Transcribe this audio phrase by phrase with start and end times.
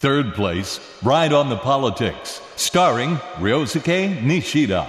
[0.00, 4.86] Third place, Ride on the Politics, starring Ryosuke Nishida.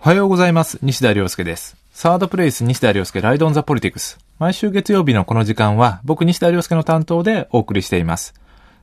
[0.00, 0.78] おはようございます。
[0.82, 1.76] 西田亮介です。
[1.92, 4.20] サードプレイス西田亮介ライドオンザポリティクス。
[4.38, 8.34] 毎週月曜日のこの時間は僕西田亮介の担当でお送りしています。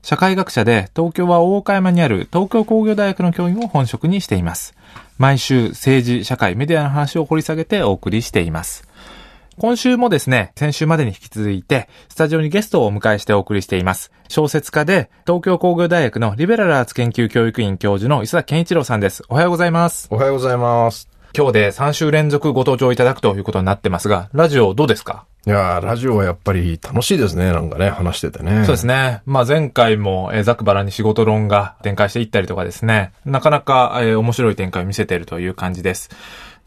[0.01, 4.75] 社会学者で東京は大岡山にある東京工業大学の教員を本職にしています。
[5.17, 8.85] 毎週政治、社会、メディアの話を掘り下げてお送りしています。
[9.61, 14.11] 今週もですね、先週までに引き続いて、スタジオにゲストをお迎えしてお送りしています。
[14.27, 19.21] 小説家で、東京工業大学のリベラルアーツ研究教育院教授の磯田健一郎さんです。
[19.29, 20.07] おはようございます。
[20.09, 21.07] おはようございます。
[21.37, 25.25] 今日で3週連続ご登場いただくということになってますが、ラジオどうですか？
[25.45, 27.51] いやー、ラジオはやっぱり楽しいですね。
[27.51, 28.63] なんかね、話しててね。
[28.65, 29.21] そうですね。
[29.27, 36.09] まあ前回も、えー、ザクバラに仕事論が展開していったりとかですね、なかなか、えー面白い展開を見せているという感じです。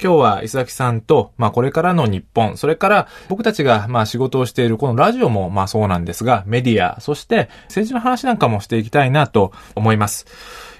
[0.02, 10.26] 今日は磯崎さんと、まあこれからの日本、それから僕たちがまあ仕事をしているこのラジオもまあそうなんですが、メディア、そして政治の話なんかもしていきたいなと思います。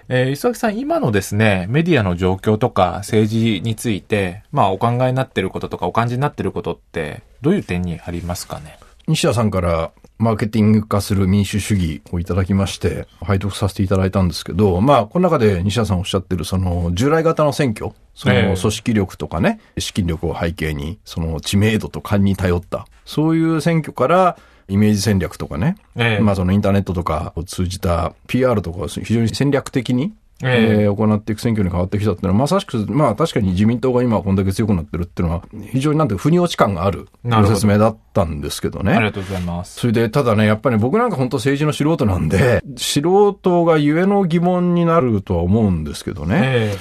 [0.09, 8.79] えー、磯崎さん、今のですね、メディアの状況とか政治について、まあお考えになってることとかお感じになってることって、どういう点にありますかね？
[9.07, 18.49] 西田さんからマーケティング化する民主主義をいただきまして、拝読させていただいたんですけど、まあ、この中で西田さんおっしゃってる、その、従来型の選挙、そええ。
[18.49, 24.39] の組織力とかね、資金力を背景に、その知名度と勘に頼った、そういう選挙から、
[24.69, 26.23] イメージ戦略とかね、ええ。
[26.23, 37.09] まあそのインターネットとかを通じた PR とかを非常に戦略的にえええー行っていく選挙に変わってきたっていうのは、まさしく、まあ確かに自民党が今こんだけ強くなってるっていうのは、非常になんて腑に落ち感がある
[37.47, 38.93] 説明だったんですけどね。
[38.93, 39.81] ありがとうございます。
[39.81, 46.41] それで、ただね、やっぱり、ね、僕なんか本当政治の素人なんで、素人がゆえの疑問になるとは思うんですけどね。
[46.43, 46.77] え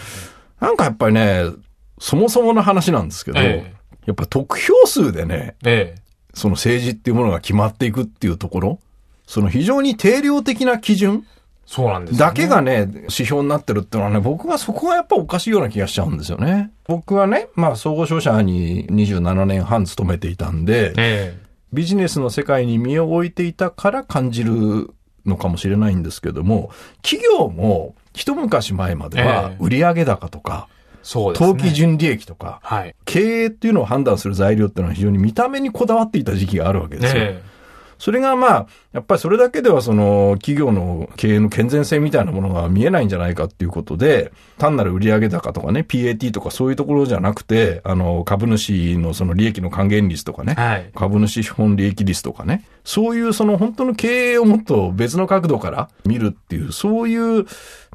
[0.59, 1.43] なんかやっぱりね、
[1.99, 3.73] そもそもの話なんですけど、え
[4.05, 8.79] やっぱ得票数でね、ええその政治っていうものが決まっていくっていうところ、
[9.27, 11.25] その非常に定量的な基準
[11.65, 16.71] そうなんですよねだけがね、指標になってるっていうのはね、僕はそこがやっぱおかしいような気がしちゃうんですよね。
[16.85, 21.37] 僕はね、まあ総合商社に27年半勤めていたんで、え
[21.71, 24.91] ビジネスの世界に身を置いていたから感じる
[25.25, 26.69] のかもしれないんですけども、
[27.01, 31.49] 企業も一昔前まではええ売上高とか、えそうですね。
[31.53, 32.95] 当期純利益とか、はい。
[33.05, 37.21] 経営っていうのを判断する材料っていうのは非常に見た目にこだわっていた時期があるわけですよ。
[37.23, 37.43] え
[37.97, 50.91] それがまあ、やっぱりそれだけではその企業の経営の健全性みたいなものが見えないんじゃないかっていうことで、単なる売上高とかね、PAT とかそういうところじゃなくて、あの、株主のその利益の還元率とかねえ、はい。
[50.95, 57.45] 株主資本利益率とかね、そういうその本当の経営をもっと別の角度から見るっていう、そういう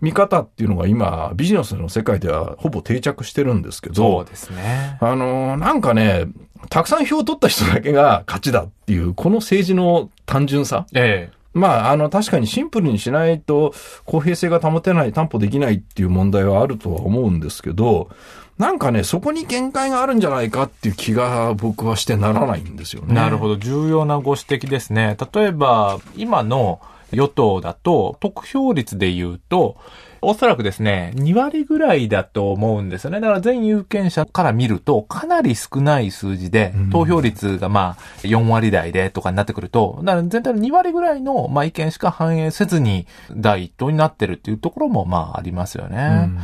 [0.00, 4.98] 見方っていうのが今、ビジネスの世界ではほぼ定着してるんですけど、そうですね。
[5.00, 6.26] あのーなんかね、
[6.70, 10.86] たくさん票を取った人だけが勝ちだっていう、この政治の単純さ。
[10.94, 13.74] えまあ、あの、確かにシンプルにしないと
[14.04, 18.10] 公平性が保てない、担保できないっていう問題はあるとは思うんですけど、
[18.58, 23.14] なんかね、そこに限界があるんじゃないかっていう気が僕はしてならないんですよえね。
[23.14, 23.56] なるほど。
[23.56, 25.16] 重要なご指摘ですね。
[25.32, 26.80] 例えば、今の
[27.12, 29.76] 与党だと、得票率で言うと、
[30.20, 33.20] おそらくですね、2割ぐらいだと思うんですよね。
[33.20, 45.98] だから全有権者から見ると、かなり少ない数字でうん、投票率がまあ、4割台でとかになってくると、だから全体の2割ぐらいの、まあ、意見しか反映せずに、第一党になってるっていうところも、まあ、ありますよね。
[46.24, 46.38] うん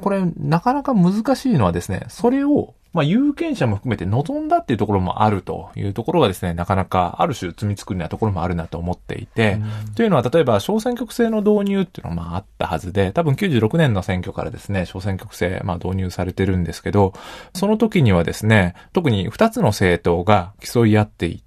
[0.00, 9.60] これ、なかなか難しいのはですね、それを、まあ、有権者も含めて望んだっていうところもあるというところがですね、なかなかある種積み作りなところもあるなと思っていて、
[9.94, 17.12] というのは例えば小選挙区制の導入っていうのがまああったはずで、多分96年の選挙からですね、小選挙区制まあ導入されてるんですけど、
[17.54, 21.45] その時にはですね、特に2つの政党が競い合っていて、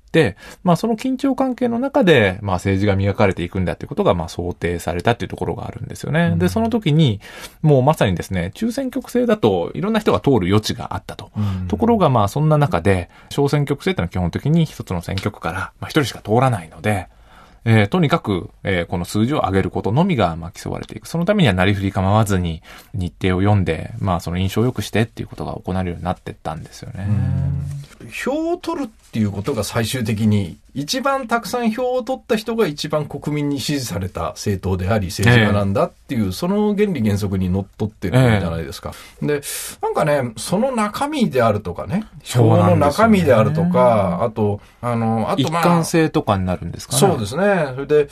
[0.63, 6.35] まあその緊張関係の中で、まあ政治が磨かれていくんだっていうことがまあ想定されたっていうところがあるんですよね。
[6.37, 7.19] で、その時に、
[7.61, 11.31] もうまさにですね、中選挙区制だといろんな人が通る余地があったと。
[11.67, 17.07] ところがまあそんな中で、小選挙区制ってのは基本的に一つの選挙区からまあ一人しか通らないので、
[17.65, 21.07] えーとにかく、えーこの数字を上げることのみが、まあ、競われていく。
[21.07, 22.61] そのためにはなりふり構わずに
[22.93, 27.07] 日程を読んで、まあ、その印象を良くしてっていうことが行われるようになってったんですよね。
[28.09, 38.93] 票を取るっていうことが最終的に、一番たくさん票を取った人が一番国民に支持された政党であり政治家なんだっていう、その原理原則にのっとってるんじゃないですか。
[39.21, 39.41] で、
[39.81, 46.99] なんかね、その中身であるとかね、票の中身であるとか、あと、あの、あと一まあ、貫性とかになるんですかね。
[46.99, 47.71] そうですね。
[47.73, 48.09] それで、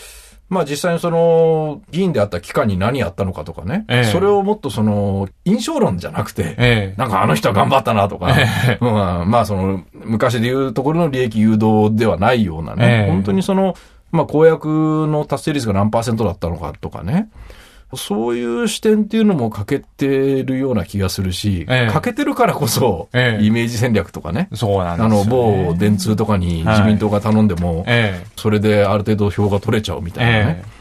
[0.49, 3.85] まあ実際にその、議員であった期間に何やったのかとかね。
[3.89, 4.03] ええ。
[4.05, 6.95] それをもっとその、印象論じゃなくて、ええ。
[6.97, 13.11] なんかあの人は頑張ったなとか、えまあ、まあその、昔で言うところの利益誘導ではないようなね、ええ。
[13.11, 13.75] 本当にその、
[14.11, 14.67] まあ公約
[15.07, 17.29] の達成率が何パーセントだったのかとかね。
[17.95, 21.91] そういう視点っていうのも欠けてるような気がするし、ええ。
[21.91, 23.45] 欠けてるからこそ、ええ。
[23.45, 24.49] イメージ戦略とかね。
[24.53, 25.15] そうなんですね。
[25.15, 30.63] の、某電通とかに自民党が頼んでも、えそれである程度票が取れちゃうみえたいなね。
[30.65, 30.77] え。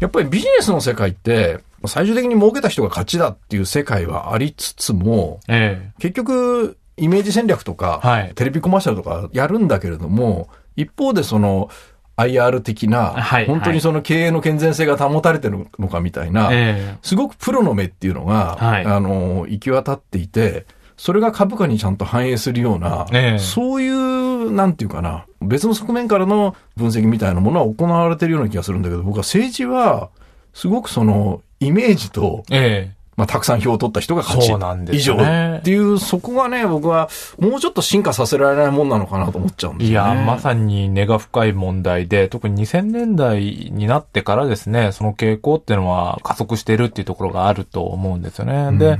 [0.00, 5.92] やっぱりビジネスの世界って、最終的に儲けた人が勝ちだっていう世界はありつつも、ええ。
[6.00, 8.32] 結局、イメージ戦略とか、はい。
[8.34, 11.70] テレビコマーシャルとかやるんだけれども、一方でその、
[12.18, 13.46] IR 的な、はい。
[13.46, 16.98] 本当にその経営の健全性が保たれてるのかみたいな、ええ。
[17.02, 18.84] すごくプロの目っていうのが、はい。
[18.84, 20.66] あの、行き渡っていて、
[20.96, 23.38] それが株価にちゃんと反映するような、ええ。
[23.38, 30.10] そういう、なんていうかな、別の側面からの分析みたいなものは行われてるような気がするんだけど、僕は政治は、
[30.52, 34.46] すごくその、イメージと、ええまあ、たくさん票を取った人が勝ち。
[34.46, 37.08] そうなんです以上っていう、そこがね、僕は、
[37.40, 39.94] もうちょっと進化させられないもんなのかなと思っちゃうんですね。
[39.96, 43.40] や、まさに根が深い問題で、特に2000年代
[43.72, 48.78] になってからですね、その傾向っていうのは加速しているっていうところがあると思うんですよね。
[48.78, 48.94] で、や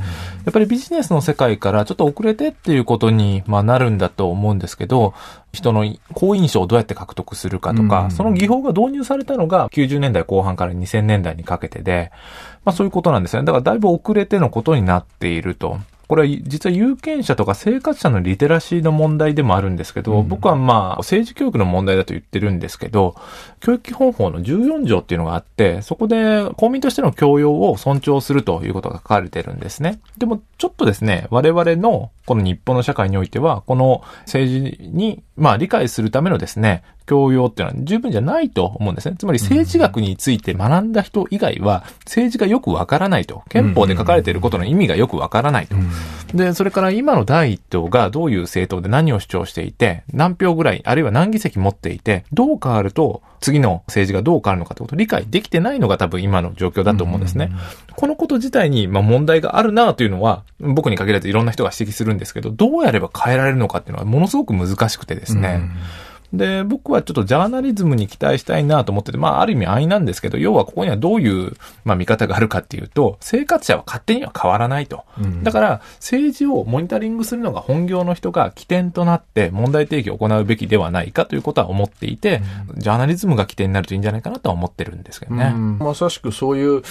[0.50, 5.14] っぱりビジネスの世界からちょっと遅れてっていうことに、まあ、なるんだと思うんですけど、
[5.52, 12.10] 人の好印象をどうやって獲得するかとか、うんその技法が導入されたのが90年代後半から2000年代にかけてで、
[12.64, 13.46] まあそういうことなんですよね。
[13.46, 15.78] だからだいぶ遅れてのことになっていると。
[16.08, 23.14] これは実は有権者とか生活者のリテラシーの問題でもあるんですけど、僕はまあ政治教育の問題だと言ってるんですけど、
[23.60, 30.00] 教育基本法の14条っていうのがあって、そこで公民としての教養を尊重するということが書かれてるんですね。
[30.16, 39.16] でもちょっとですね、我々のこの日本の社会においては、この政治にまあ理解するためのですね、教養っていうのは十分じゃないと思うんですね。
[39.18, 43.42] つまり政治学について学んだ人以外は政治がよくわからないと。
[43.48, 45.76] 憲法で書かれていることの意味がよくわからないと。
[46.34, 57.50] で、それから今の第一党がどういう政党で何を主張していて、何票ぐらい、あるいは何議席持っていて、どう変わると次の政治がどう変わるのかってことを理解できてないのが多分今の状況だと思うんですね。
[57.96, 65.70] このこと自体にまあ問題があるなというのは、僕に限らずいろんな人が指摘するんですけど、どうやれば変えられるのかっていうのはものすごく難しくてですね。
[66.32, 75.04] で、僕はちょっとジャーナリズムに期待したいなと思ってて、まあある意味安易なんですけど、要はここにはどういう、まあ見方があるかっていうと、生活者は勝手には変わらないと。
[75.42, 82.42] だから、政治をモニタリングするのが本業の人が起点となって問題提起を行うべきではないかということは思っていて、
[82.76, 85.52] ジャーナリズムが起点になるといいんじゃないかなとは思ってるんですけどね。
[85.54, 86.82] うんまさしくそういう、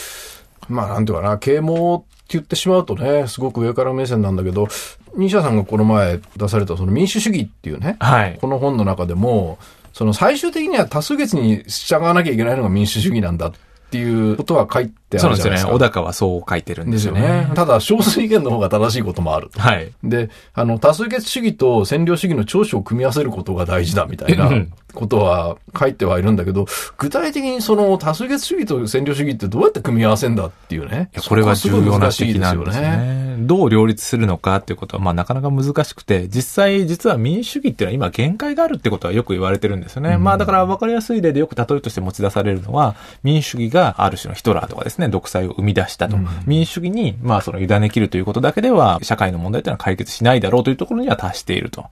[0.70, 4.68] まあなんていうかな、啓蒙って言ってしまうとね、すごく上から目線なんだけど、
[5.16, 8.38] 西田さんがこの前出されたその民主主義っていうね、はい。
[8.40, 9.58] この本の中でも、
[9.94, 13.52] その最終的には多数決に従わなきゃいけないのが民主主義なんだっ
[13.90, 15.42] ていうことは書いてあそうなんですよね。
[15.42, 15.72] るじゃないですか。
[15.72, 17.22] 小高はそう書いてるんでよですすよね。
[17.22, 17.52] ね。
[17.56, 19.50] ただ、少数意見の方が正しいこともある。
[19.58, 19.92] はい。
[20.04, 26.66] で、あの、多数決主義と占領主義の長所を組み合わせることが大事だみたいなうんことは書いてはいるんだけど、
[26.98, 31.10] 具体的にその多数決主義と占領主義ってどうやって組み合わせんだっていうね。
[31.14, 33.38] いやこれは重要な指摘なんですね。
[33.40, 40.18] どう両立するのかっていうことは、まあなかなか難しくて、実際実は民主主義っていうのは今限界があるってことはよく言われてるんですよね。
[40.18, 46.18] まあだから分かりやすい例でよく例えとして持ち出されるのは、民主主義がある種のヒトラーとかですね、独裁を生み出したと。
[46.46, 51.86] 民主主義に、まあその委ね切るということだけでは、社会の問題というのは解決しないだろうというところには達していると。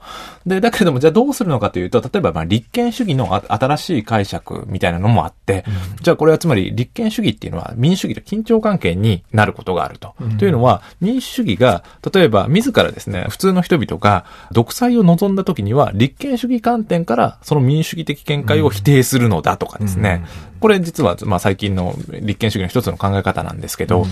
[0.46, 5.66] で、だけれども、じゃあどうするのかというと、例えばまあ立憲主義のあ新しい解釈みたいなのもあって、
[6.02, 10.16] じゃあこれはつまり立憲主義っていうのは民主主義と緊張関係になることがあると。
[10.38, 20.26] というのは、民主主義が、例えば自らですね、普通の人々が独裁を望んだ時には、立憲主義観点からその民主主義的見解を否定するのだとかですね。
[20.66, 24.08] これ実は、まあ最近の立憲主義の一つの考え方なんですけど、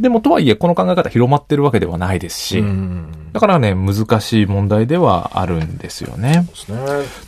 [0.00, 3.12] でもとはいえこの考え方広まってるわけではないですし、うん。
[3.34, 6.48] だからね、難しい問題ではあるんですよね。
[6.68, 6.78] ね。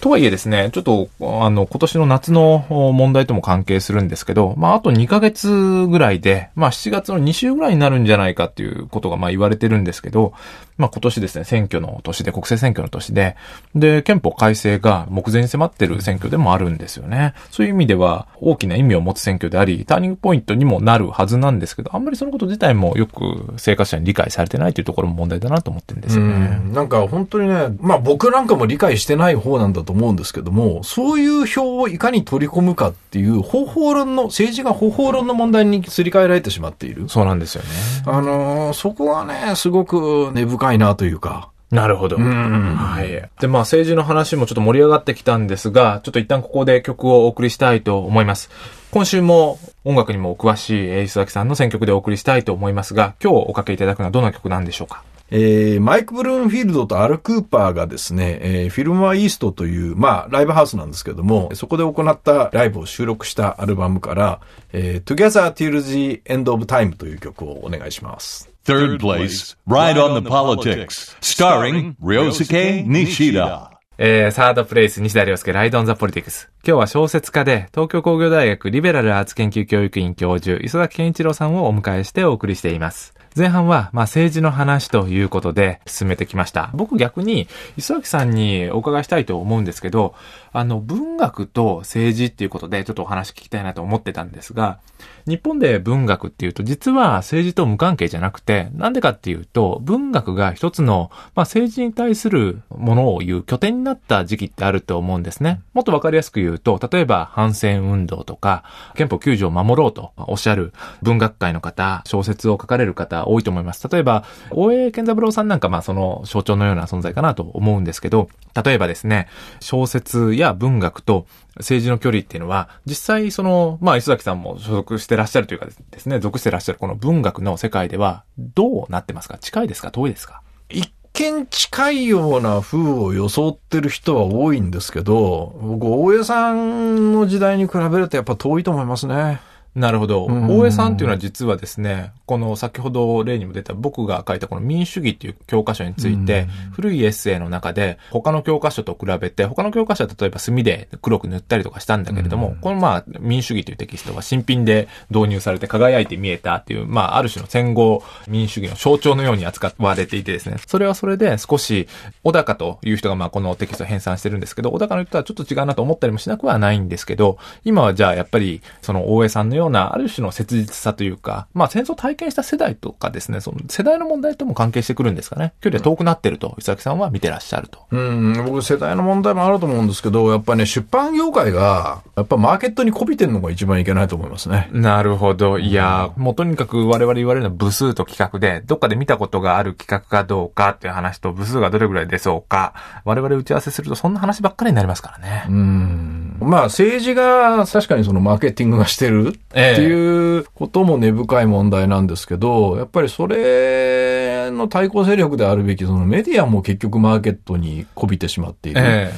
[0.00, 10.32] とはいえですね、ちょっと、あの、今年の夏の問題とも関係するんですけど、まあ、あと2ヶ月ぐらいで、まあ、7月の2週ぐらいになるんじゃないかっていうことが、まあ、言われてるんですけど、
[10.78, 13.36] まあ、今年ですね、選挙の年で、国政選挙の年で、
[13.74, 17.34] で、憲法改正が目前に迫ってる選挙でもあるんですよね。
[17.50, 26.60] そういう意味では、大きな意味を持つ選挙であり、ターニングポイントにもなるはずなんですけど、あんまりそのこと自体もよく生活者に理解されてないというところも問題だなと思ってるんですよね。
[26.64, 37.08] うんなんか本当にね、まあ僕なんかも理解してない方なんだと思うんですけども、そういう票をいかに取り込むかっていう方法論の、政治が方法論の問題にすり替えられてしまっている。
[37.08, 37.68] そうなんですよね。
[38.06, 41.50] あのーそこはね、すごく根深いなというか。
[41.70, 42.16] なるほど。
[42.18, 43.08] んはい。
[43.40, 48.50] で、まあ政治の話もちょっと盛り上がってきたんですが、ちょっと一旦ここで曲をお送りしたいと思います。
[48.92, 55.02] 今週も音楽にもお詳しいえー磯崎さんの選曲でお送りしたいと思いますが、今日おかけいただくのはどんな曲なんでしょうか？
[55.30, 64.40] えー、マイク・ブルーンフィールドとアル・クーパーがですね、えー、フィルムア・イーストという、まあ、ライブハウスなんですけども、そこで行ったライブを収録したアルバムから、
[64.72, 68.48] えー、Together Till the End of Time という曲をお願いします。
[68.64, 73.76] Third place, Ride on the Politics, starring Ryosuke Nishida.
[73.98, 76.50] えー、サードプレイス、西田亮介、ライドオンザポリティクス。
[76.66, 83.14] 今日は小説家で、東京工業大学リベラルアーツ研究教育院教授、磯崎健一郎さんをお迎えしてお送りしています。
[83.36, 86.70] 前半は、まあ、政治の話ということで進めてきました。
[86.72, 90.14] 僕逆に、磯崎さんにお伺いしたいと思うんですけど、
[90.54, 94.78] あの、文学と政治っていうことでちょっとお話聞きたいなと思ってたんですが、
[95.26, 105.60] 日本で文学っていうと実は政治と無関係じゃなくて、なんでかっていうと、文学が一つの、まあ、政治に対するものを言う拠点になった時期ってあると思うんですね。
[105.74, 108.62] もっとわかりやすく言うと、例えば反戦運動とか、
[108.94, 113.88] 憲法9条を守ろうとおっしゃる文学界の方、小説を書かれる方多いと思います。
[113.88, 118.28] 例えば、大江健三郎さんなんかまあその象徴のような存在かなと思うんですけど、
[118.64, 119.26] 例えばですね、
[119.60, 121.26] 小説や文学と
[121.58, 129.38] 政治の距離っていうのは、実際その、まあ、磯崎さんも所属してらっしゃるというかですね、属してらっしゃるこの文学の世界では、どうなってますか？
[129.38, 129.90] 近いですか？
[129.90, 130.42] 遠いですか？
[130.68, 139.40] 一見近いような風を装ってる人は多いんですけど、僕、大江さんの時代に比べるとやっぱ遠いと思いますね。
[139.76, 140.24] なるほど。
[140.24, 161.86] 大江さんっていうのは実はですね、この先ほど例にも出た僕が書いたこの民主主義っていう教科書について、古いエッセイの中で他の教科書と比べて、他の教科書は例えば墨で黒く塗ったりとかしたんだけれども、このまあ民主主義というテキストは新品で導入されて輝いて見えたっていう、まあある種の戦後民主主義の象徴のように扱われていてですね、それはそれで少し
[162.24, 175.54] 小高という人がまあこのテキストを編纂してるんですけど、小高の人はちょっと違うなと思ったりもしなくはないんですけど、今はじゃあやっぱりその大江さんのようなある種の切実さというか、まあ戦争体験した世代とかですね、その世代の問題とも関係してくるんですかね。
[175.60, 177.86] 距離は遠くなってると、伊崎さんは見てらっしゃると。
[177.90, 184.68] うん、僕世代の問題もあると思うんですけど、やっぱね、出版業界が、やっぱマーケットにこびてるのが一番いけないと思いますね。
[184.72, 185.58] なるほど。
[185.58, 195.44] いや、もうとにかく我々言われるのは部数と企画で、どっかで見たことがある企画かどうかっていう話と、部数がどれぐらい出そうか、我々打ち合わせするとそんな話ばっかりになりますからね。
[195.48, 196.36] うん。
[196.40, 208.82] まあ政治が確かにそのマーケティングがしてるっていうことも根深い問題なんですけど、やっぱりそれの対抗勢力であるべき、そのメディアも結局マーケットにこびてしまっている。
[208.84, 209.12] え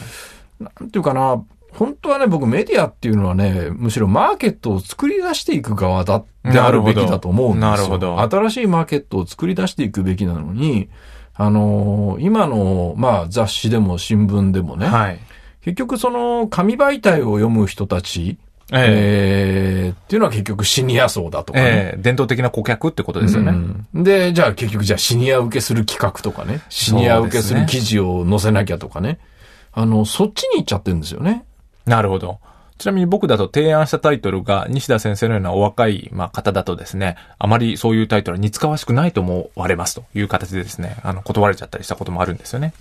[0.61, 1.43] ー、なんていうかな、
[1.73, 7.71] 本当はね、僕メディアっていうのはね、むしろマーケットを作り出していく側だってあるべきだと思うんですよ。
[7.71, 8.21] なるほど。
[8.21, 10.89] 新しいマーケットを作り出していくべきなのに、
[11.35, 15.21] あのー、今の、まあ雑誌でも新聞でもね、はい、
[15.63, 18.39] 結局その紙媒体を読む人たち
[18.73, 21.93] ええー、っていうのは結局シニア層だとかね。
[21.95, 23.53] えー、伝統的な顧客ってことですよね、
[23.95, 24.05] うん。
[24.05, 26.61] で、じゃあ結局じゃあシニア受けする企画とかね。
[26.69, 29.19] シニア受けする記事を載せなきゃとかね。
[29.73, 31.45] あの、そっちに行っちゃってるんですよね。
[31.87, 32.41] なるほど。
[32.79, 42.73] ちなみに僕だと提案したタイトルが西田先生のようなお若い、まあ、方だとですね、あまりそういうタイトルに似つかわしくないと思われますという形でですね、あの、断られちゃったりしたこともあるんですよね。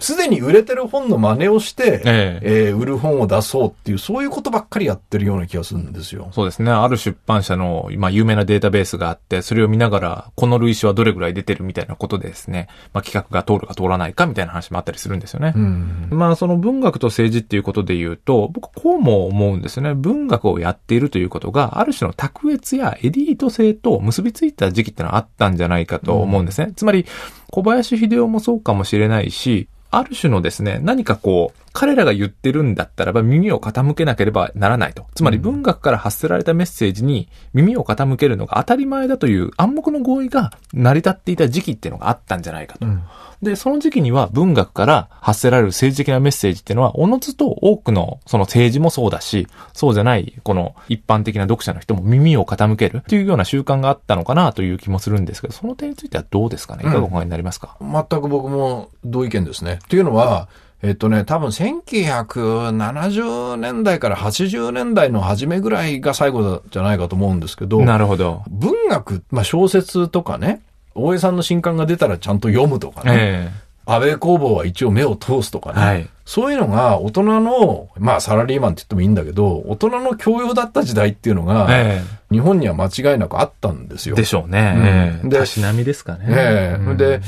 [0.00, 6.30] すでに売れてる本の真似をして、えええー、売る本を出そうっていう、そういうことばっかりやってるような気がするんですよ。
[6.32, 6.70] そうですね。
[6.70, 15.52] ある出版社の、まあ、有名なデータベースがあって、それを見ながら、この類似はどれぐらい出てるみたいなことでですね、まあ、企画が通るか通らないかみたいな話もあったりするんですよね。
[15.54, 19.94] うん、まあ、その文学と政治っていうことで言うと、僕こうも思うんですね。
[19.94, 26.68] 文学をやっているということが、ある種の卓越やエディート性と結びついた時期ってのはあったんじゃないかと思うんですね。
[26.68, 27.04] うん、つまり、
[27.50, 35.06] 小林秀夫もそうかもしれないし、ある種のですね、何かこう、彼らが言ってるんだったらば耳を傾けなければならないと。
[35.14, 42.86] つまり文学から発せられたメッセージに耳を傾けるのが当たり前だという暗黙の合意が成り立っていた時期っていうのがあったんじゃないかと。
[42.86, 43.02] うん、
[43.42, 56.82] で、その時期には文学から発せられる政治的なメッセージっていうのは、おのずと多くのその政治もそうだし、そうじゃないこの一般的な読者の人も耳を傾けるっていうような習慣があったのかなという気もするんですけど、その点についてはどうですかね？
[56.84, 59.78] いかがお考えになりますか、うん、全く僕も同意見ですね。
[59.88, 60.48] というのは、
[60.82, 67.82] えっとね、多分1970年代から80年代の初めぐらいが最後じゃないかと思うんですけど。
[67.82, 68.44] なるほど。
[68.48, 70.62] 文学、まあ小説とかね、
[70.94, 73.12] 大江さんの新刊が出たらちゃんと読むとかね。
[73.14, 75.80] えー安倍工房は一応目を通すとかね。
[75.80, 84.14] はい、そういうのが大人の、まあサラリーマンって言ってもいいんだけど、大人の教養だった時代っていうのが、えー、日本には間違いなくあったんですよ。
[84.14, 85.18] でしょうね。
[85.24, 86.26] うん、で、たしなみですかね。
[86.28, 87.20] ええー、で、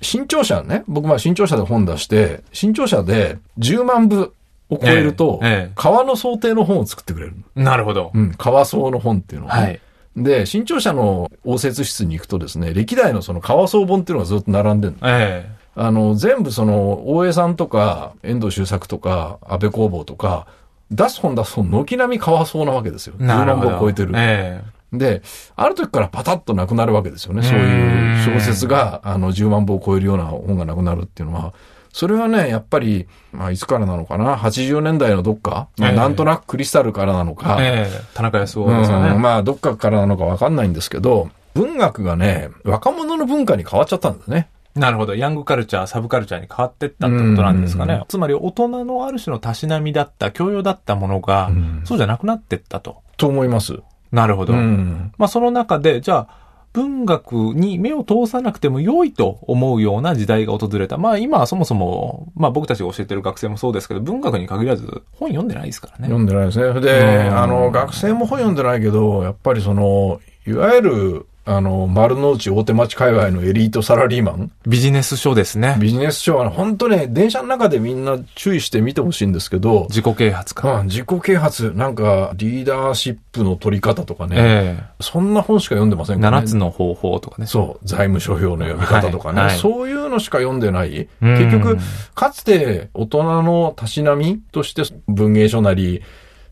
[0.00, 4.32] 新潮社ね、僕まあ新潮社で本出して、新潮社で10万部
[4.70, 5.40] を超えると、
[5.74, 7.34] 川の想定の本を作ってくれる。
[7.54, 8.12] なるほど。
[8.14, 9.80] うん、川層の本っていうのを、ね、はい。
[10.16, 15.08] で、新潮社の応接室に行くとですね、歴代のその川総本っていうのがずっと並んでるの。
[15.08, 20.48] ええあの、全部その、大江さんとか、遠藤周作とか、安倍工房とか、
[20.90, 23.14] 出す本出す本、軒並み川そうなわけですよ。
[23.16, 24.12] 10万なるほど本超えてる。
[24.16, 24.60] え
[24.92, 25.22] で、
[25.56, 27.42] ある時からパタッとなくなるわけですよね。
[27.42, 31.52] そういう小説が、あの、10万本を超えるような本がなくなるっていうのは、
[31.92, 39.10] それはね、やっぱり、まあ、いつからなのかな ?80 年代のどっか、まあええなんとなくクリスタルからなのえか、ええ田中康夫ですよね。
[39.10, 44.48] うんまあ、どっかからなのかわかんないんですけど、文学がね、若者の文化に変わっちゃったんですね。
[44.74, 45.14] なるほど。
[45.14, 48.04] ヤングカルチャー、サブカルチャーに変わってったってことなんですかうんね。
[48.08, 53.02] つまり大人のある種のたしなみだった、教養だったものが、うんそうじゃなくなってったと。
[53.16, 53.80] と思います。
[54.12, 54.52] なるほど。
[54.52, 55.12] うん。
[55.18, 60.98] まあその中で、じゃあ、文学に目を通さなくても良いと思うような時代が訪れた。
[60.98, 66.04] まあ今はそもそも、まあ僕たちが教えてる学生もそうですけど、文学に限らず本読んでないですからね。
[66.04, 66.80] 読んでないですね。
[66.80, 75.76] で、うんあの、学生も本読んでないけど、やっぱりその、いわゆる、あの、丸の内大手町界隈のエリートサラリーマン、ビジネス書ですね。
[75.80, 80.80] ビジネス書はね、本当ね、電車の中でみんな注意して見てほしいんですけど、自己啓発か。
[80.80, 86.44] うん、自己啓発、なんか、リーダーシップの取り方とかね、えそんな本しか読んでませえんからね。
[86.44, 87.46] 7つの方法とかね。
[87.46, 91.08] そう、財務諸表の読み方とかね、はいはいそういうのしか読んでない。
[91.22, 91.78] うん結局、
[92.14, 96.02] かつて大人のたしなみとして文芸書なり、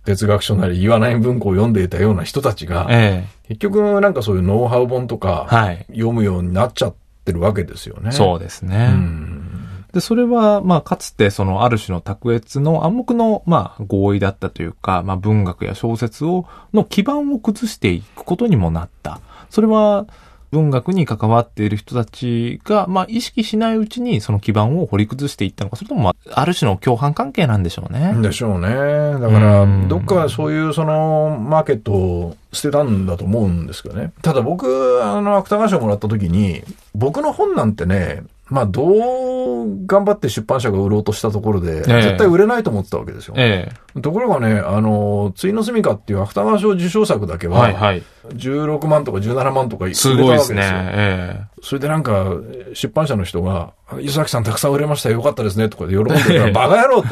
[0.06, 5.86] 哲学書なり言わない文庫を読んでいたような人たちが、え結局なんかそういうノウハウ本とえかはい。
[5.88, 6.94] 読むようになっちゃっ
[7.24, 8.12] てるわけですよね。
[8.12, 8.88] そうですね。
[8.92, 9.36] うん。
[9.92, 19.20] で、それは、まあ、かつて、その、ある種の卓越の暗黙の、まあ、合意だったというか、まあ、文学や小説を、の基盤を崩していくことにもなった。
[19.48, 20.06] それは、
[20.50, 28.14] 文学に関わっている人たちが、まあ、意識しないうちに、その基盤を掘り崩していったのか、それとも、まあ、ある種の共犯関係なんでしょうね。
[28.20, 28.68] でしょうね。
[28.68, 34.12] だからうん、どっかそういうそのマーケットを捨てたんだと思うんですけどね。
[34.22, 36.62] ただ僕、あの、芥川賞もらった時に、
[36.94, 43.34] 僕の本なんてね、まあ、どう頑張って出版社が売ろうとしたところで、え絶対売れないと思ってたわけですよ。
[43.36, 43.68] え
[44.00, 48.02] ところがね、あの、ついの住みかっていう芥川賞受賞作だけえは、はいはい。
[48.28, 50.28] 16万とか17万とか売れたすわけでよ。
[50.28, 50.62] ごいですすね。
[50.64, 52.26] えそれでなんか、
[52.72, 57.08] 出版社の人が、伊崎さんたくさん売れましたよかったですね、とかで喜んでたら、バカ野郎と。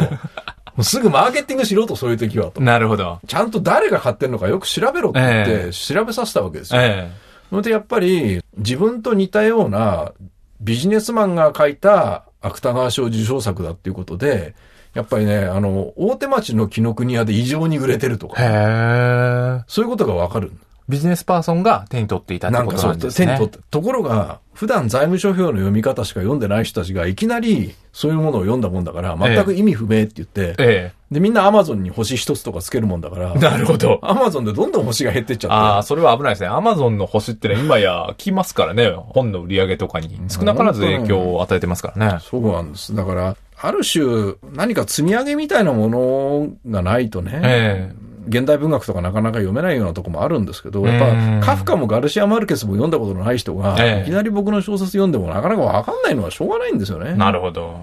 [0.85, 2.65] すぐマーケティングしろと、そういう時はとえ。
[2.65, 3.19] なるほど。
[3.27, 6.81] ちゃんと誰が買ってんのかよく調べろって言って、ええ調べさせたわけですよ。
[6.81, 7.11] え
[7.51, 10.13] それでやっぱり、自分と似たような
[10.61, 14.55] ビジネスマンが書いた芥川賞受賞作だっていうことで、
[14.95, 19.65] やっぱりね、あの、大手町の紀ノ国屋で異常に売れてるとか、え。
[19.67, 20.53] そういうことがわかる。
[20.89, 23.27] ビジネスパーソンが手に取っていたってことなんかそう、なんですね。
[23.27, 23.59] 手に取って。
[23.71, 33.99] ところが、普段財務諸表の読み方しか読んでない人たちが、いきなりそういうものを読んだもんだから、全く意味不明って言って、えで、みんなアマゾンに星一つとかつけるもんだからえ。、なるほど。
[34.03, 35.55] アマゾンでどんどん星が減ってっちゃって。
[35.55, 36.49] ああ、それは危ないですね。
[36.49, 38.91] アマゾンの星ってのは今や来ますからね。
[38.91, 42.19] 本の売り上げとかに少なからず影響を与えてますからね。
[42.21, 42.95] そうなんです。
[42.95, 47.95] だから、ある種、何か積み上げみたいなものがないとね、え
[48.27, 57.15] 現代文学とかなかなか読めないようなとこもあるんですけど、やうんっぱ、カフカもガルシア・マルケスも読んだことのない人が、ええいきなり僕の小説読んでもなかなかわかんないのはしょうがないんですよね。
[57.15, 57.81] なるほど。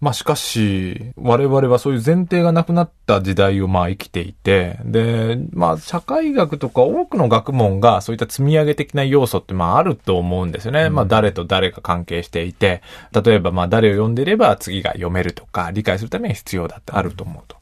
[0.00, 10.88] まあしかし、我々はそういう前提がなくなった時代をまあ生きていて、で、まあ社会学とか多くの学問がそういった積み上げ的な要素ってまああると思うんですよね。
[10.88, 12.80] まあ誰と誰が関係していて、
[13.12, 17.57] 例えばまあ誰を読んでいれば次が読めるとか、理解するために必要だってあると思うと。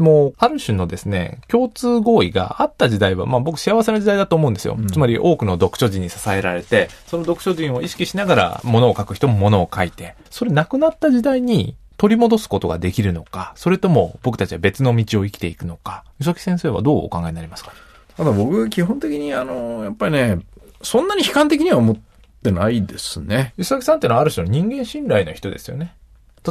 [0.00, 4.78] でも、ある種のですね、共通合意があった時代は、まあ僕幸せな時代だと思うんですよ。
[4.90, 17.72] つまり多くの読書人に支えられて、その読書人を意識しながら物を書く人も物を書いて、それなくなった時代に取り戻すことができるのか、それとも僕たちは別の道を生きていくのか、伊崎先生はどうお考えになりますか？
[18.16, 20.38] ただ僕、基本的にあの、やっぱりね、
[20.80, 21.96] そんなに悲観的には思っ
[22.42, 23.52] てないですね。
[23.58, 25.94] 伊崎さんってのはある種の人間信頼の人ですよね。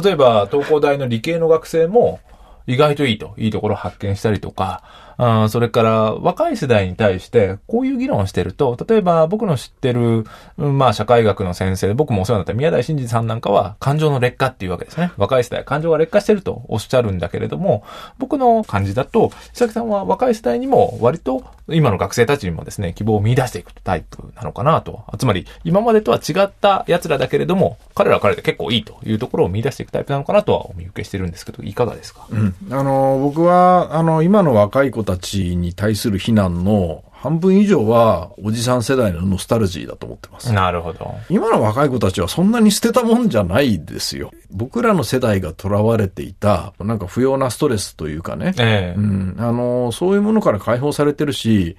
[0.00, 2.20] 例えば、東工大の理系の学生も、
[2.66, 10.24] 意外といいと、いいところ発見したりとか、あそれから若い世代に対してこういう議論をしてると、例えば僕の知ってる、
[10.56, 15.12] まあ社会学の先生で僕もお世話になった宮台真司さんなんかは感情の劣化っていうわけですね。
[15.18, 17.84] 若い世代、感情が劣化してるとおっしゃるんだけれども、
[18.18, 25.04] 僕の感じだと、伊崎さんは若い世代にも割と今の学生たちにもですね、希望を見出していくタイプなのかなと。
[25.18, 32.26] つまり今までとは違った奴らだけれども、彼らは彼で結構いいというところを見出していくタイプなのかなとはお見受けしてるんですけど、いかがですか？
[32.30, 32.54] うん。
[32.70, 40.52] あの、僕は、あの、今の若い子たちに対する非難の半分以上はおじさん世代のノスタルジーだと思ってます。
[40.54, 41.14] なるほど。
[41.28, 44.30] 今の若い子たちはそんなに捨てたもんじゃないですよ。
[44.50, 48.54] 僕らの世代が囚われていた、なんか不要なストレスというかね。
[48.58, 51.76] ええうん、あの、そういうものから解放されてるし、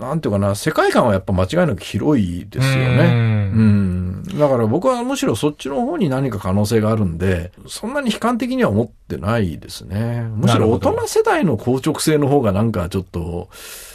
[0.00, 3.10] なんていうかな、世界観はやっぱ間違いなく広いですようね。
[3.10, 4.38] んうん。
[4.38, 10.26] だから僕はむしろそっちの方に何か可能性があるんで、そんなに悲観的には思ってないですね。
[10.34, 13.48] むしろ大人世代の硬直性の方がなんかちょっと、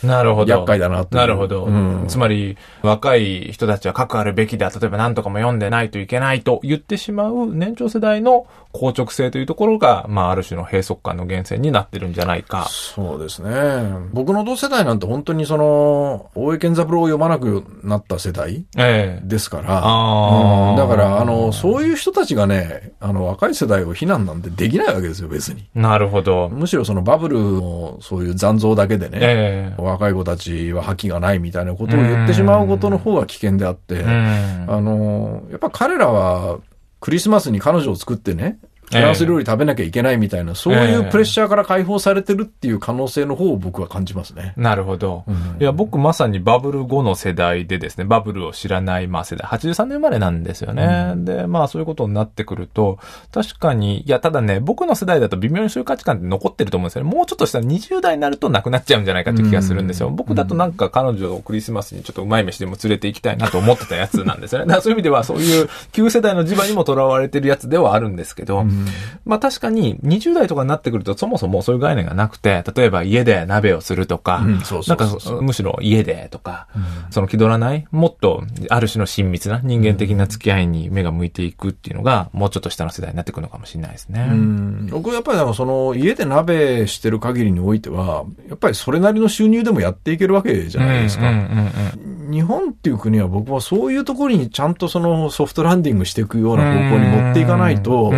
[0.03, 0.51] なるほど。
[0.51, 1.65] 厄介だなとなるほど。
[1.65, 4.69] うんつまり、若い人たちは核あるべきだ。
[4.69, 12.67] 例えば何とかも読んでないといけないと言ってしまう年長世代の硬直性というところが、まあ、ある種の閉塞感の源泉になってるんじゃないか。
[12.69, 13.51] そうですね。
[14.13, 15.70] 僕の同世代なんて本当にその、
[16.35, 25.65] 大江健三郎を読まなくなった世代ええですから、あーうんだから、あの、そういう人たちがね、あの、若い世代を非難なんてできないわけですよ、別に。
[25.75, 26.49] なるほど。
[26.49, 34.65] むしろそのバブルのそういう残像だけでね、ええ若い子たちは覇気がないみたいなことを言ってしまうことの方が危険であって、うん。
[34.67, 36.59] あの、やっぱ彼らは
[36.99, 38.59] クリスマスに彼女を作ってね、
[38.91, 44.53] フランス料理食べなきゃいけないみたいな、そういうプレッシャーから解放されてるっていう可能性の方を僕は感じますね。
[44.57, 45.23] なるほど。
[45.27, 51.13] うんいや、僕まさにバブル後の世代でですね、バブルを知らない、まあ世代、83年生まれなんですよね。
[51.17, 52.99] で、まあそういうことになってくると、
[53.31, 57.11] 確かに、いや、ただね、僕の世代だと微妙にそういう価値観って残ってると思うんですよね。
[57.11, 60.07] もうちょっとしたら20代になるとなくなっちゃうんじゃないかって気がするんですよ。
[60.07, 64.65] うん僕だとなんか彼女をクリスマスにちょっとうまい飯でも連れて行きたいなと思ってたやつなんですよね。
[64.65, 68.63] だからそういう意味では、そういう旧世代の磁場にも囚われてるやつではあるんですけど、
[69.25, 74.41] まあ確かに20代とかになってくるとそもそもそういう概念がなくて、例えば家で鍋をするとか、
[74.87, 75.07] なんか
[75.41, 76.67] むしろ家でとか、
[77.09, 84.27] その気取らない、もっとある種の親密な人間的な付き合いに目が向いていくっていうのが、もうちょっと下の世代になってくるのかもしれないですね。
[84.31, 84.87] うん。
[84.91, 91.31] 僕はやっぱりなんかその家で鍋してる限りにおいては、やっぱりそれなりの収入でもやっていけるわけじゃないですか。
[92.31, 98.13] 日本っていう国は僕はそういうところにちゃんとそのソフトランディングしていくような方向に持っていかないと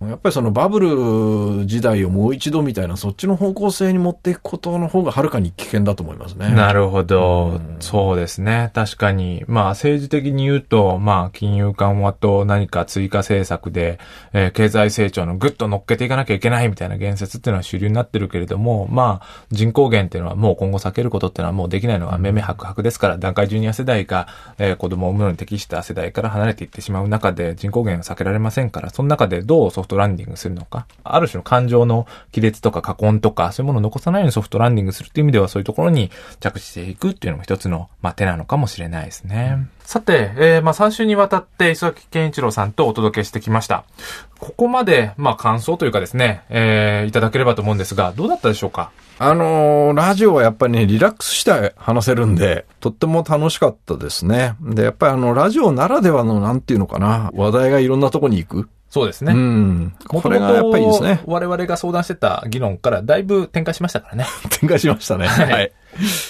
[0.00, 6.54] やっぱりそのバブル時代をもう一度みたいなそっちの方向性に持っていくことの方がはるかに危険だと思いますね。
[6.54, 7.76] なるほどうん。
[7.80, 8.70] そうですね。
[8.74, 9.44] 確かに。
[9.46, 13.98] まあ政治的に言うと、まあ金融緩和と何か追加政策で、
[14.32, 39.66] えー経済成長のぐっと乗っけていかなきゃいけないみたいな言説っていうのは主流になってるけれども、まあ人口減っていうのはもう今後避けることっていうのはもうできないのがめめ白白ですから、段階ジュニア世代が、えー子供を産むのに適した世代から離れていってしまう中で人口減は避けられませんから、その中でどうソフトランディングするのか、ある種の感情の亀裂とか過根とか、そういうものを残さないようにソフトランディングするっていう意味では、そういうところに着地していくっていうのも一つの、まあ、手なのかもしれないですね。
[39.82, 43.84] さて、えー、まあ、3週にわたって磯崎健一郎さんとお届けしてきました。
[44.38, 48.90] ここまで、まあ、感想というかですね、えー、いただければと思うんですが、どうだったでしょうか？
[49.18, 54.54] あのーラジオはやっぱりね、リラックスして話せるんで、とっても楽しかったですね。
[54.62, 58.68] で、やっぱりあの、ラジオならではの、なんていうのかな、話題がいろんなとこに行く。
[58.90, 59.32] そうですね。
[59.32, 59.94] うん。
[60.12, 61.20] もことれがやっぱりいいですね。
[61.24, 64.26] 我々が相談してた議論からだいぶ展開しましたからね。
[64.50, 65.28] 展開しましたね。
[65.28, 65.72] はい。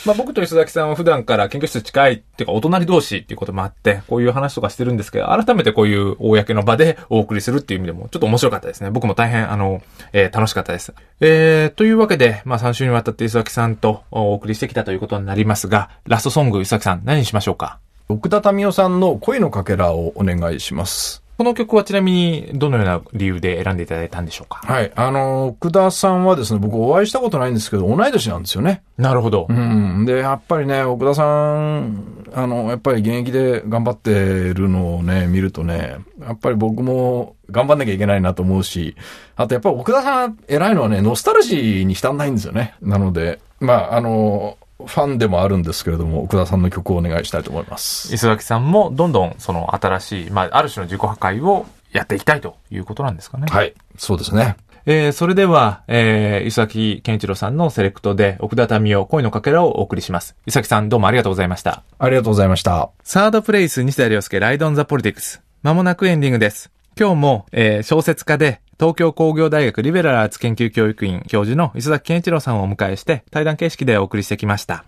[0.05, 8.91] まあ僕と磯崎さんは普段から研究室近いっていうかお隣同士っていうこともあって、こういう話とかしてるんですけど、改めてこういう公の場でお送りするっていう意味でもちょっと面白かったですね。
[8.91, 9.81] 僕も大変あの、
[10.13, 10.93] えー楽しかったです。
[11.21, 17.79] えー、というわけで、まあ3週にわたって磯崎さんとお送りしてきたということになりますが、ラストソング磯崎さん何にしましょうか？
[18.09, 21.23] 奥田民生さんの恋のかけらをお願いします。
[21.41, 24.61] この曲はちなみにどのような理由で選んでいただいたんでしょうか？
[24.63, 24.93] はい。
[24.95, 28.83] あの、奥田さんはですね、僕お会いしたことないんですけど、同い年なんですよね。
[28.99, 29.47] なるほど。
[29.49, 30.05] うん。
[30.05, 34.13] で、やっぱりね、奥田さん、あの、やっぱり現役で頑張って
[34.53, 38.95] るのをね、見るとね、やっぱり僕も頑張んなきゃいけないなと思うし、
[39.35, 42.75] あとやっぱり奥田さん偉いのはね、ノスタルジーに浸んないんですよね。
[42.83, 48.15] なので、まあ、あの、ファンでもあるんですけれども、奥田さんの曲をお願いしたいと思います。
[48.15, 53.47] 磯崎さんもどんどんその新しい、まあある種の自己破壊をやっていきたいということなんですかね。
[53.51, 53.75] はい。
[53.97, 54.57] そうですね。
[54.87, 60.37] えー、それでは、えー、磯崎健一郎さんのセレクトで、奥田民生恋のかけらをお送りします。
[60.47, 61.83] 磯崎さんどうもありがとうございました。
[61.99, 62.91] ありがとうございました。
[63.03, 65.43] サードプレイス西田亮介ライドオンザポリティクス。
[65.63, 66.71] まもなくエンディングです。
[66.99, 74.87] 今日も、えー、小説家で、東京工業大学リベラルアーツ研究教育院教授の磯崎健一郎さんをお迎えして対談形式でお送りしてきました。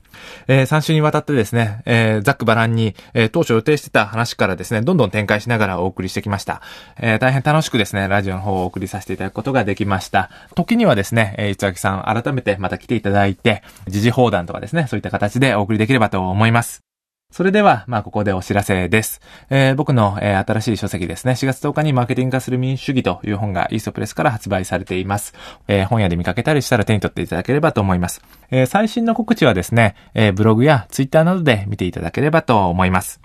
[0.49, 6.63] えー、3週にわたってですね、えー、ざっくばらんに、えー、当初予定してた話からですね、どんどん展開しながらお送りしてきました。
[6.99, 10.31] えー、大変楽しくですね、ラジオの方をお送りさせていただくことができました。
[10.55, 16.92] 時にはですね、えー、磯崎さん改めてまた来ていただいて、時事放談とかですね、そういった形でお送りできればと思います。
[17.33, 19.23] それでは、まあ、ここでお知らせです。
[19.49, 21.33] えー僕の、えー新しい書籍ですね。
[21.33, 25.33] 4月10日にマーケティング化する民主主義という本がイーストプレスから発売されています。
[25.67, 28.21] えー本屋で見かけたりしたら手に取っていただければと思います。
[28.51, 33.23] え最新の告知はですね、えブログやツイッターなどで見ていただければと思います。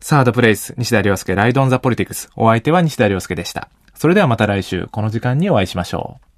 [0.00, 2.28] サードプレイス、西田亮介ライドオンザポリティクス。
[2.36, 3.70] お相手は西田亮介でした。
[3.94, 6.33] それではまた来週、この時間にお会いしましょう。